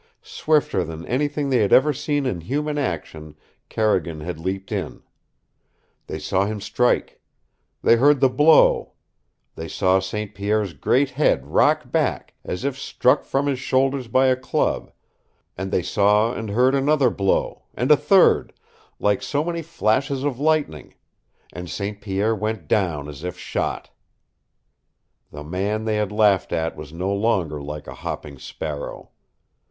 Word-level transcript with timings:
Swifter 0.23 0.83
than 0.83 1.05
anything 1.05 1.47
they 1.51 1.59
had 1.59 1.71
ever 1.71 1.93
seen 1.93 2.25
in 2.25 2.41
human 2.41 2.79
action 2.79 3.35
Carrigan 3.69 4.19
had 4.21 4.39
leaped 4.39 4.71
in. 4.71 5.03
They 6.07 6.17
saw 6.17 6.47
him 6.47 6.59
strike. 6.59 7.21
They 7.83 7.97
heard 7.97 8.19
the 8.19 8.27
blow. 8.27 8.93
They 9.53 9.67
saw 9.67 9.99
St. 9.99 10.33
Pierre's 10.33 10.73
great 10.73 11.11
head 11.11 11.45
rock 11.45 11.91
back, 11.91 12.33
as 12.43 12.65
if 12.65 12.79
struck 12.79 13.25
from 13.25 13.45
his 13.45 13.59
shoulders 13.59 14.07
by 14.07 14.25
a 14.25 14.35
club, 14.35 14.91
and 15.55 15.69
they 15.69 15.83
saw 15.83 16.33
and 16.33 16.49
heard 16.49 16.73
another 16.73 17.11
blow, 17.11 17.65
and 17.75 17.91
a 17.91 17.95
third 17.95 18.53
like 18.97 19.21
so 19.21 19.43
many 19.43 19.61
flashes 19.61 20.23
of 20.23 20.39
lightning 20.39 20.95
and 21.53 21.69
St. 21.69 22.01
Pierre 22.01 22.35
went 22.35 22.67
down 22.67 23.07
as 23.07 23.23
if 23.23 23.37
shot. 23.37 23.91
The 25.29 25.43
man 25.43 25.85
they 25.85 25.97
had 25.97 26.11
laughed 26.11 26.51
at 26.51 26.75
was 26.75 26.91
no 26.91 27.13
longer 27.13 27.61
like 27.61 27.85
a 27.85 27.93
hopping 27.93 28.39
sparrow. 28.39 29.11